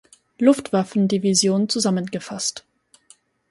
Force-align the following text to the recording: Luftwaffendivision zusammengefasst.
Luftwaffendivision 0.39 1.69
zusammengefasst. 1.69 2.65